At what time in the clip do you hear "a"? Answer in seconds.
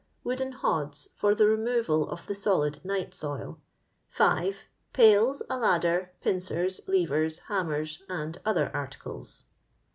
5.47-5.59